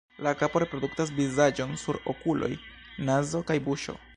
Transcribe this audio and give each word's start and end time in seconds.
La 0.27 0.31
kapo 0.37 0.61
reproduktas 0.63 1.11
vizaĝon 1.19 1.77
kun 1.83 2.01
okuloj, 2.15 2.51
nazo 3.11 3.47
kaj 3.53 3.63
buŝo. 3.69 3.97